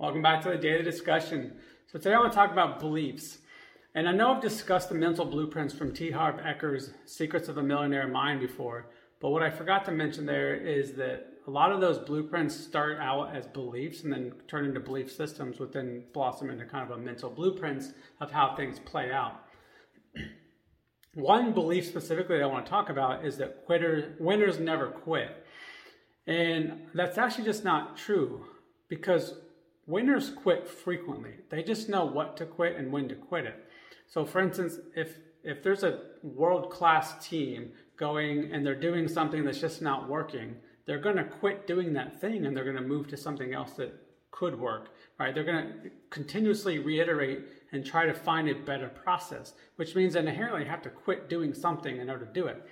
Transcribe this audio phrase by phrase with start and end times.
[0.00, 1.52] Welcome back to the daily discussion.
[1.86, 3.38] So today I want to talk about beliefs.
[3.94, 6.10] And I know I've discussed the mental blueprints from T.
[6.10, 10.52] Harv Eker's Secrets of a Millionaire Mind before, but what I forgot to mention there
[10.52, 14.80] is that a lot of those blueprints start out as beliefs and then turn into
[14.80, 19.12] belief systems, which then blossom into kind of a mental blueprints of how things play
[19.12, 19.42] out.
[21.14, 25.46] One belief specifically that I want to talk about is that quitter, winners never quit.
[26.26, 28.44] And that's actually just not true
[28.88, 29.34] because
[29.86, 31.32] winners quit frequently.
[31.50, 33.64] They just know what to quit and when to quit it.
[34.06, 39.44] So, for instance, if if there's a world class team going and they're doing something
[39.44, 42.82] that's just not working, they're going to quit doing that thing and they're going to
[42.82, 43.94] move to something else that
[44.30, 44.88] could work.
[45.18, 45.34] Right?
[45.34, 47.42] They're going to continuously reiterate
[47.72, 51.52] and try to find a better process, which means inherently you have to quit doing
[51.52, 52.64] something in order to do it.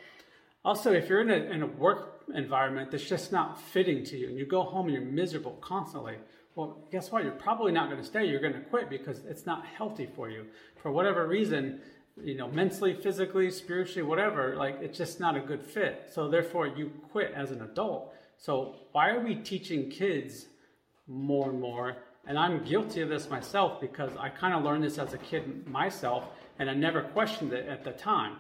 [0.64, 4.28] Also, if you're in a, in a work environment that's just not fitting to you
[4.28, 6.16] and you go home and you're miserable constantly,
[6.54, 7.24] well, guess what?
[7.24, 8.26] You're probably not going to stay.
[8.26, 10.46] You're going to quit because it's not healthy for you.
[10.82, 11.80] For whatever reason,
[12.22, 16.10] you know, mentally, physically, spiritually, whatever, like it's just not a good fit.
[16.12, 18.14] So therefore, you quit as an adult.
[18.36, 20.46] So why are we teaching kids
[21.06, 21.96] more and more?
[22.26, 25.66] And I'm guilty of this myself because I kind of learned this as a kid
[25.66, 26.26] myself
[26.58, 28.36] and I never questioned it at the time.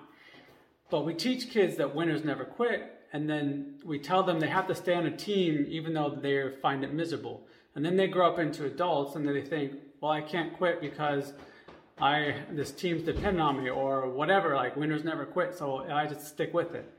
[0.90, 4.66] But we teach kids that winners never quit, and then we tell them they have
[4.68, 7.46] to stay on a team even though they find it miserable.
[7.74, 11.32] And then they grow up into adults and they think, well, I can't quit because
[12.00, 14.54] I this team's dependent on me or whatever.
[14.56, 16.90] Like winners never quit, so I just stick with it.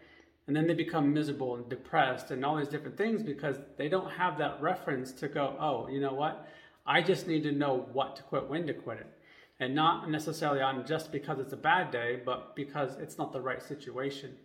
[0.46, 4.10] And then they become miserable and depressed and all these different things because they don't
[4.12, 6.48] have that reference to go, oh, you know what?
[6.86, 9.08] I just need to know what to quit, when to quit it.
[9.60, 13.40] And not necessarily on just because it's a bad day, but because it's not the
[13.40, 14.36] right situation.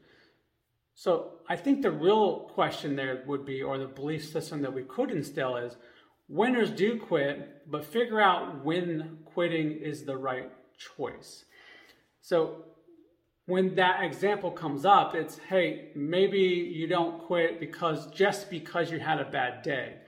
[0.99, 4.83] So I think the real question there would be, or the belief system that we
[4.83, 5.77] could instill is,
[6.27, 11.45] winners do quit, but figure out when quitting is the right choice.
[12.21, 12.65] So
[13.47, 18.99] when that example comes up, it's hey, maybe you don't quit because just because you
[18.99, 19.99] had a bad day.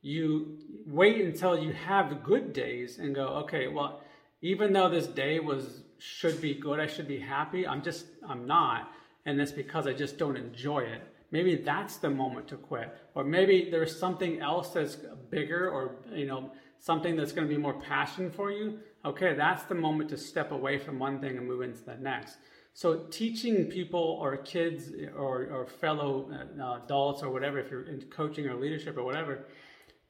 [0.00, 4.00] You wait until you have good days and go, okay, well,
[4.40, 8.46] even though this day was should be good, I should be happy, I'm just I'm
[8.46, 8.90] not.
[9.26, 11.02] And that's because I just don't enjoy it.
[11.30, 12.96] Maybe that's the moment to quit.
[13.14, 14.96] Or maybe there's something else that's
[15.30, 18.78] bigger or you know something that's going to be more passion for you.
[19.04, 22.36] Okay that's the moment to step away from one thing and move into the next.
[22.74, 28.02] So teaching people or kids or, or fellow uh, adults or whatever if you're in
[28.02, 29.46] coaching or leadership or whatever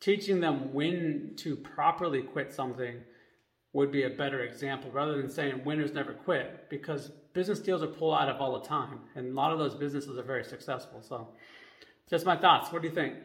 [0.05, 2.97] teaching them when to properly quit something
[3.75, 7.89] would be a better example rather than saying winners never quit because business deals are
[7.89, 11.03] pulled out of all the time and a lot of those businesses are very successful.
[11.03, 11.29] So
[12.09, 12.73] just my thoughts.
[12.73, 13.17] What do you think